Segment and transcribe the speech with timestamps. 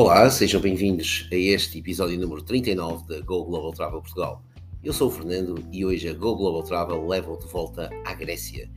[0.00, 4.44] Olá, sejam bem-vindos a este episódio número 39 da Go Global Travel Portugal.
[4.80, 8.70] Eu sou o Fernando e hoje a Go Global Travel leva-o de volta à Grécia.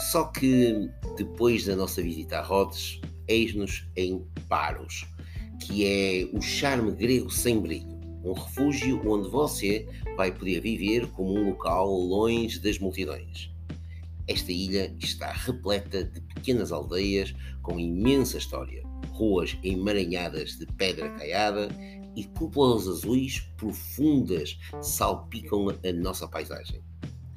[0.00, 5.04] Só que depois da nossa visita a Rhodes, eis-nos em Paros,
[5.60, 9.84] que é o charme grego sem brilho, um refúgio onde você
[10.16, 13.50] vai poder viver como um local longe das multidões.
[14.28, 21.68] Esta ilha está repleta de pequenas aldeias com imensa história, ruas emaranhadas de pedra caiada
[22.16, 26.82] e cúpulas azuis profundas salpicam a nossa paisagem.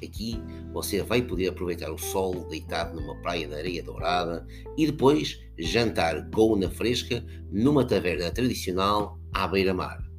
[0.03, 0.41] Aqui
[0.73, 4.47] você vai poder aproveitar o sol deitado numa praia de areia dourada
[4.77, 10.10] e depois jantar na fresca numa taverna tradicional à beira-mar.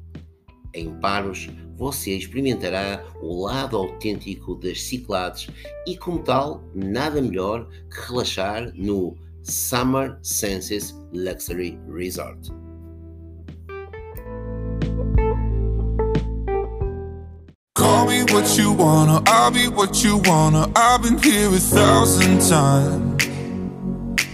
[0.73, 5.49] Em Paros, você experimentará o lado autêntico das Ciclades
[5.87, 12.49] e, como tal, nada melhor que relaxar no Summer Senses Luxury Resort.
[17.75, 20.71] Call me what you wanna, I'll be what you wanna.
[20.75, 23.12] I've been here a thousand times.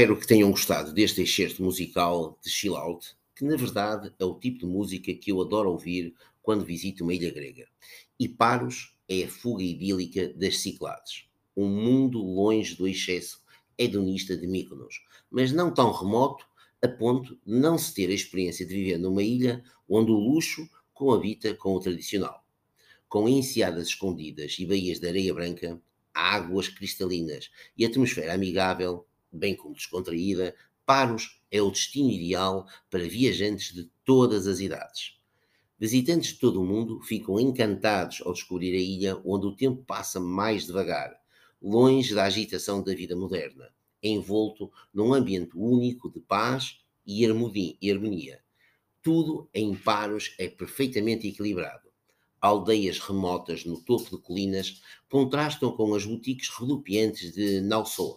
[0.00, 4.34] Espero que tenham gostado deste excerto musical de Chill Out, que na verdade é o
[4.34, 7.68] tipo de música que eu adoro ouvir quando visito uma ilha grega.
[8.18, 13.42] E Paros é a fuga idílica das Ciclades, um mundo longe do excesso
[13.76, 16.46] hedonista de Mykonos, mas não tão remoto
[16.80, 20.66] a ponto de não se ter a experiência de viver numa ilha onde o luxo
[20.94, 22.42] coabita com o tradicional.
[23.06, 25.78] Com enseadas escondidas e baías de areia branca,
[26.14, 30.54] águas cristalinas e atmosfera amigável, bem como descontraída,
[30.84, 35.18] Paros é o destino ideal para viajantes de todas as idades.
[35.78, 40.20] Visitantes de todo o mundo ficam encantados ao descobrir a ilha onde o tempo passa
[40.20, 41.18] mais devagar,
[41.60, 43.70] longe da agitação da vida moderna
[44.02, 48.40] envolto num ambiente único de paz e harmonia.
[49.02, 51.88] Tudo em Paros é perfeitamente equilibrado.
[52.40, 58.16] Aldeias remotas no topo de colinas contrastam com as boutiques redupiantes de Naussoa.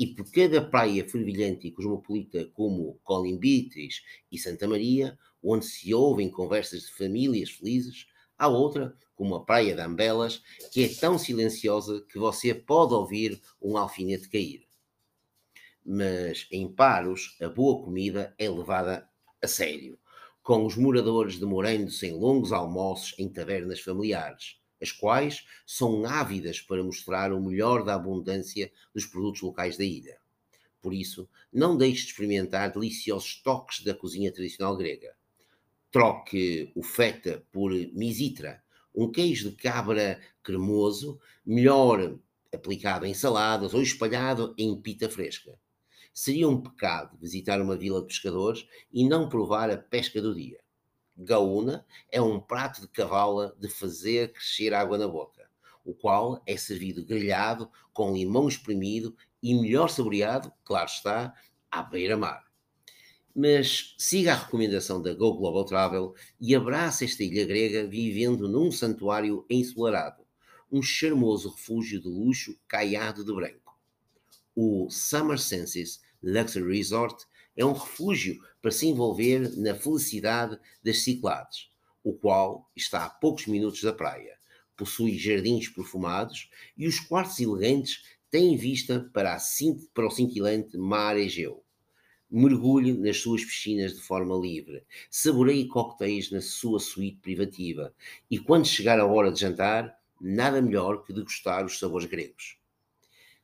[0.00, 4.02] E por cada praia fervilhante e cosmopolita como Colin Beatriz
[4.32, 8.06] e Santa Maria, onde se ouvem conversas de famílias felizes,
[8.38, 13.42] há outra, como a Praia de Ambelas, que é tão silenciosa que você pode ouvir
[13.60, 14.66] um alfinete cair.
[15.84, 19.06] Mas em Paros a boa comida é levada
[19.42, 19.98] a sério,
[20.42, 26.82] com os moradores demorando-se em longos almoços em tavernas familiares, as quais são ávidas para
[26.82, 30.18] mostrar o melhor da abundância dos produtos locais da ilha.
[30.80, 35.14] Por isso, não deixe de experimentar deliciosos toques da cozinha tradicional grega.
[35.90, 38.62] Troque o feta por misitra,
[38.94, 42.18] um queijo de cabra cremoso, melhor
[42.52, 45.58] aplicado em saladas ou espalhado em pita fresca.
[46.12, 50.58] Seria um pecado visitar uma vila de pescadores e não provar a pesca do dia.
[51.20, 55.48] Gaúna é um prato de cavala de fazer crescer água na boca,
[55.84, 61.34] o qual é servido grelhado com limão espremido e melhor saboreado, claro está,
[61.70, 62.44] à beira-mar.
[63.34, 68.72] Mas siga a recomendação da Go Global Travel e abraça esta ilha grega vivendo num
[68.72, 70.24] santuário ensolarado,
[70.70, 73.78] um charmoso refúgio de luxo caiado de branco.
[74.54, 81.70] O Summer Senses Luxury Resort é um refúgio para se envolver na felicidade das Ciclades,
[82.02, 84.38] o qual está a poucos minutos da praia.
[84.76, 89.36] Possui jardins perfumados e os quartos elegantes têm vista para,
[89.92, 91.62] para o cintilante mar Egeu.
[92.30, 97.92] Mergulhe nas suas piscinas de forma livre, saboreie coquetéis na sua suíte privativa
[98.30, 102.60] e, quando chegar a hora de jantar, nada melhor que degustar os sabores gregos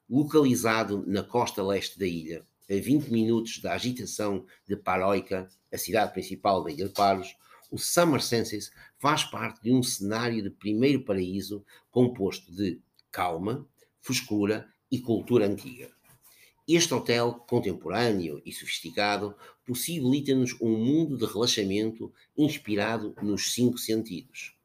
[0.09, 6.13] localizado na costa leste da ilha, a 20 minutos da agitação de Paroica, a cidade
[6.13, 7.37] principal da Ilha de Paros,
[7.71, 12.81] o Summer Senses faz parte de um cenário de primeiro paraíso composto de
[13.11, 13.67] calma,
[14.01, 15.91] frescura e cultura antiga.
[16.69, 24.57] Este hotel contemporâneo e sofisticado possibilita-nos um mundo de relaxamento inspirado nos cinco sentidos.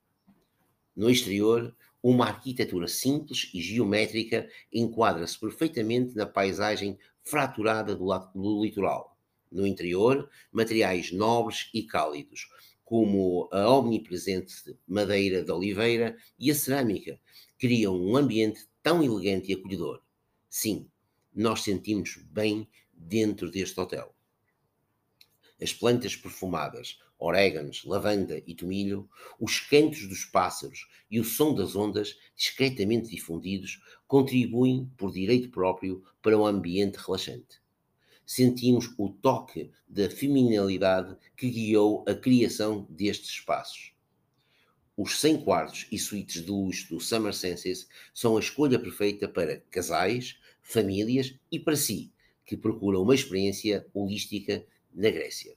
[0.96, 9.18] No exterior, uma arquitetura simples e geométrica enquadra-se perfeitamente na paisagem fraturada do, do litoral.
[9.52, 12.48] No interior, materiais nobres e cálidos,
[12.84, 14.54] como a omnipresente
[14.88, 17.20] madeira de oliveira e a cerâmica,
[17.58, 20.02] criam um ambiente tão elegante e acolhedor.
[20.50, 20.90] Sim,
[21.34, 24.14] nós sentimos bem dentro deste hotel.
[25.62, 29.08] As plantas perfumadas, orégãos, lavanda e tomilho,
[29.40, 36.04] os cantos dos pássaros e o som das ondas, discretamente difundidos, contribuem por direito próprio
[36.20, 37.62] para um ambiente relaxante.
[38.26, 43.94] Sentimos o toque da feminilidade que guiou a criação destes espaços.
[44.98, 49.60] Os 100 quartos e suítes de luxo do Summer Senses são a escolha perfeita para
[49.70, 52.12] casais, famílias e para si,
[52.46, 55.56] que procuram uma experiência holística na Grécia.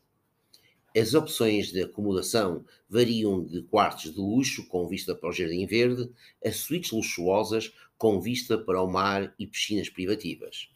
[0.97, 6.09] As opções de acomodação variam de quartos de luxo com vista para o jardim verde
[6.45, 10.69] a suítes luxuosas com vista para o mar e piscinas privativas.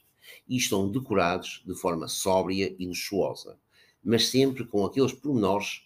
[0.49, 3.61] E estão decorados de forma sóbria e luxuosa,
[4.03, 5.85] mas sempre com aqueles pormenores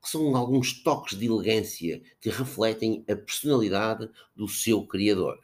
[0.00, 5.40] que são alguns toques de elegância que refletem a personalidade do seu criador.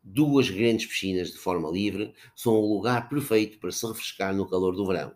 [0.00, 4.76] Duas grandes piscinas de forma livre são o lugar perfeito para se refrescar no calor
[4.76, 5.12] do verão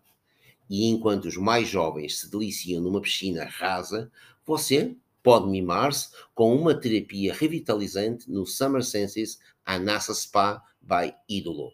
[0.69, 4.11] e enquanto os mais jovens se deliciam numa piscina rasa,
[4.45, 11.73] você pode mimar-se com uma terapia revitalizante no Summer Senses Anassa Spa by Ídolo.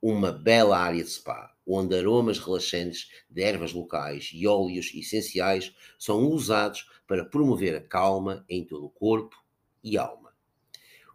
[0.00, 6.26] Uma bela área de spa, onde aromas relaxantes de ervas locais e óleos essenciais são
[6.26, 9.36] usados para promover a calma em todo o corpo
[9.82, 10.32] e alma.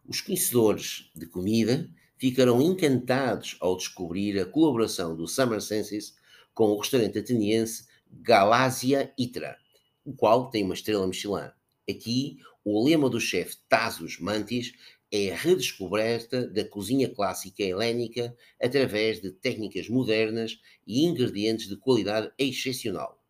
[0.07, 6.16] Os conhecedores de comida ficarão encantados ao descobrir a colaboração do Summer Senses
[6.57, 9.59] com o restaurante ateniense Galásia Itra,
[10.03, 11.51] o qual tem uma estrela Michelin.
[11.87, 14.73] Aqui, o lema do chefe Tasos Mantis
[15.11, 22.31] é a redescoberta da cozinha clássica helénica através de técnicas modernas e ingredientes de qualidade
[22.39, 23.23] excepcional.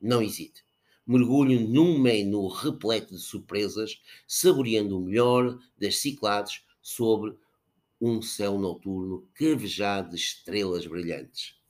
[0.00, 0.64] Não hesite.
[1.06, 7.36] Mergulhe num menu repleto de surpresas, saboreando o melhor das Ciclades sobre
[8.00, 11.60] um céu noturno cravejado de estrelas brilhantes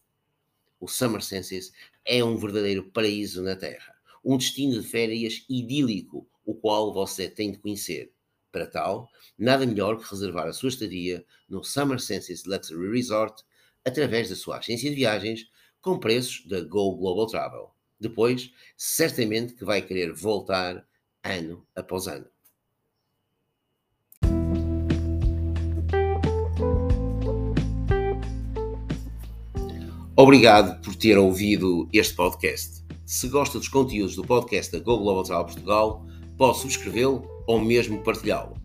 [0.83, 1.73] o Summer Senses,
[2.05, 3.95] é um verdadeiro paraíso na Terra,
[4.25, 8.13] um destino de férias idílico, o qual você tem de conhecer.
[8.51, 9.09] Para tal,
[9.39, 13.45] nada melhor que reservar a sua estadia no Summer Senses Luxury Resort
[13.85, 15.49] através da sua agência de viagens
[15.81, 17.71] com preços da Go Global Travel.
[18.01, 20.85] Depois, certamente que vai querer voltar
[21.23, 22.27] ano após ano.
[30.23, 32.85] Obrigado por ter ouvido este podcast.
[33.05, 36.07] Se gosta dos conteúdos do podcast da Go Global Travel Portugal,
[36.39, 38.57] pode subscrevê-lo ou mesmo partilhá-lo.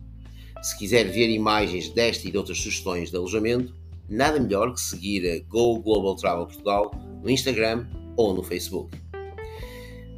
[0.62, 3.74] Se quiser ver imagens desta e de outras sugestões de alojamento,
[4.08, 6.92] nada melhor que seguir a Go Global Travel Portugal
[7.24, 8.96] no Instagram ou no Facebook.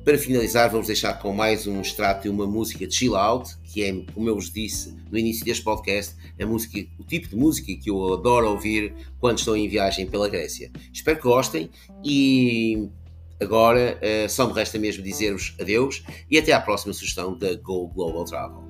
[0.04, 3.84] Para finalizar, vamos deixar com mais um extrato de uma música de chill out, que
[3.84, 7.66] é, como eu vos disse no início deste podcast, a música, o tipo de música
[7.74, 10.70] que eu adoro ouvir quando estou em viagem pela Grécia.
[10.90, 11.68] Espero que gostem
[12.02, 12.88] e
[13.38, 17.88] agora uh, só me resta mesmo dizer-vos adeus e até à próxima sugestão da Go
[17.88, 18.69] Global Travel.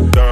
[0.00, 0.27] that.